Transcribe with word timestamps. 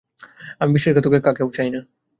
আমি 0.61 0.71
বিশ্বাসঘাতক 0.73 1.13
কাকেও 1.25 1.49
চাই 1.51 1.69
না। 1.69 1.79